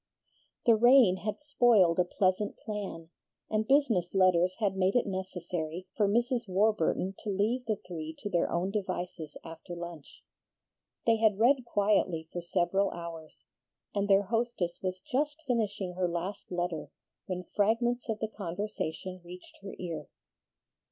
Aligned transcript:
The 0.65 0.75
rain 0.75 1.17
had 1.17 1.39
spoiled 1.39 1.99
a 1.99 2.03
pleasant 2.03 2.57
plan, 2.57 3.11
and 3.51 3.67
business 3.67 4.15
letters 4.15 4.55
had 4.59 4.75
made 4.75 4.95
it 4.95 5.05
necessary 5.05 5.85
for 5.95 6.07
Mrs. 6.07 6.47
Warburton 6.47 7.13
to 7.19 7.29
leave 7.29 7.65
the 7.67 7.75
three 7.87 8.15
to 8.17 8.27
their 8.27 8.51
own 8.51 8.71
devices 8.71 9.37
after 9.45 9.75
lunch. 9.75 10.23
They 11.05 11.17
had 11.17 11.37
read 11.37 11.65
quietly 11.65 12.27
for 12.33 12.41
several 12.41 12.89
hours, 12.89 13.45
and 13.93 14.07
their 14.09 14.23
hostess 14.23 14.79
was 14.81 14.99
just 15.01 15.37
finishing 15.45 15.93
her 15.93 16.07
last 16.07 16.51
letter 16.51 16.89
when 17.27 17.43
fragments 17.55 18.09
of 18.09 18.17
the 18.17 18.27
conversation 18.27 19.21
reached 19.23 19.59
her 19.61 19.75
ear. 19.77 20.09